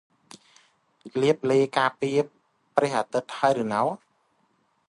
[1.21, 2.17] លាបឡេការពារ
[2.75, 3.81] ព្រះអាទិត្យហើយនៅ?